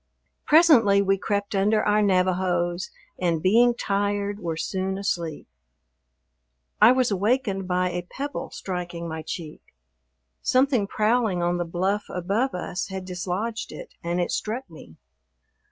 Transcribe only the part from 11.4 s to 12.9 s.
on the bluff above us